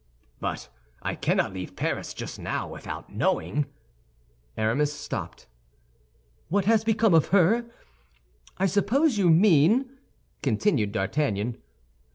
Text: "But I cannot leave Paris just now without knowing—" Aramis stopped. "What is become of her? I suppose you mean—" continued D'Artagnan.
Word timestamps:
"But 0.39 0.67
I 1.03 1.13
cannot 1.13 1.53
leave 1.53 1.75
Paris 1.75 2.15
just 2.15 2.39
now 2.39 2.67
without 2.67 3.13
knowing—" 3.13 3.67
Aramis 4.57 4.91
stopped. 4.91 5.45
"What 6.49 6.67
is 6.67 6.83
become 6.83 7.13
of 7.13 7.27
her? 7.27 7.65
I 8.57 8.65
suppose 8.65 9.19
you 9.19 9.29
mean—" 9.29 9.91
continued 10.41 10.91
D'Artagnan. 10.91 11.61